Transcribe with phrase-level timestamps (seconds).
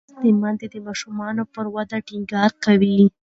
[0.09, 1.19] لوستې میندې د ماشوم
[1.53, 2.99] پر ودې ټینګار کوي.